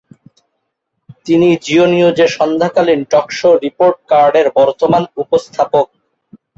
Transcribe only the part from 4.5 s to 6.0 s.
বর্তমান উপস্থাপক।